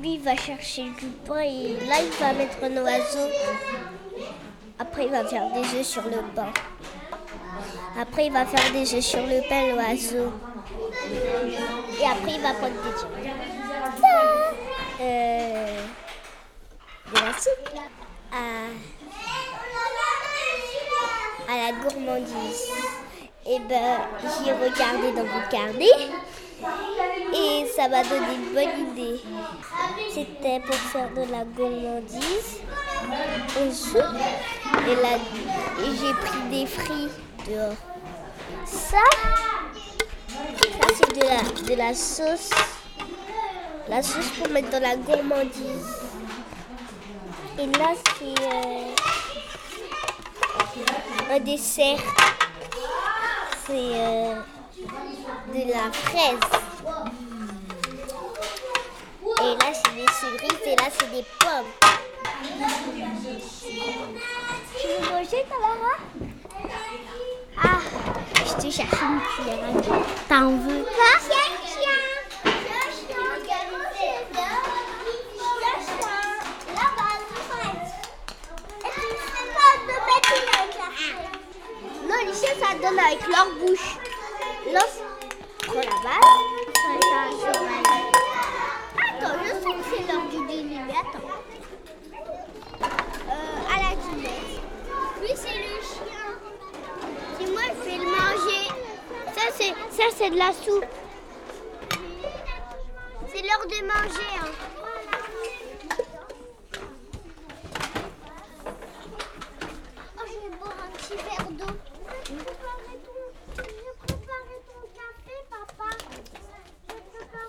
[0.00, 3.28] Lui, va chercher du pain et là, il va mettre un oiseau.
[4.78, 6.52] Après, il va faire des œufs sur le pain.
[7.98, 10.32] Après, il va faire des œufs sur le pain, l'oiseau.
[12.00, 13.06] Et après, il va prendre des œufs.
[15.00, 15.82] Euh,
[17.12, 17.70] de la soupe
[18.32, 18.36] à,
[21.52, 23.01] à la gourmandise.
[23.44, 23.98] Et ben,
[24.44, 25.86] j'ai regardé dans mon carnet
[27.34, 29.20] et ça m'a donné une bonne idée.
[30.12, 32.60] C'était pour faire de la gourmandise
[33.56, 33.68] au.
[34.88, 37.10] Et, et j'ai pris des fruits
[37.48, 37.74] dehors.
[38.64, 38.98] Ça,
[40.28, 42.50] ça c'est de la, de la sauce.
[43.88, 46.12] La sauce pour mettre dans la gourmandise.
[47.58, 48.94] Et là, c'est euh,
[51.34, 51.98] un dessert.
[53.66, 54.34] C'est euh,
[55.64, 56.38] de la fraise.
[59.40, 61.72] Et là, c'est des cerises et là, c'est des pommes.
[64.80, 65.94] Tu veux manger, Tamara
[67.62, 67.80] Ah,
[68.44, 70.02] je te cherche une cuillère.
[70.28, 71.18] T'en veux pas?
[82.08, 83.96] Non, les chiens, ça donne avec leur bouche.
[85.62, 86.42] Prend la balle.
[89.08, 90.80] Attends, je sens que c'est l'heure du dîner.
[90.90, 91.28] Attends.
[92.82, 94.40] Euh, à la dîner.
[95.20, 96.28] Lui, c'est le chien.
[97.38, 98.64] C'est moi, je vais le manger.
[99.34, 100.84] Ça, c'est, ça, c'est de la soupe.
[103.28, 104.32] C'est l'heure de manger.
[104.40, 104.52] Hein.
[110.18, 111.74] Oh, je vais boire un petit verre d'eau.
[112.26, 113.18] Je vais préparer ton,
[113.56, 115.90] je vais préparer ton café, papa.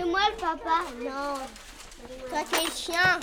[0.00, 1.34] C'est moi le papa Non.
[2.30, 3.20] Toi, t'es le chien.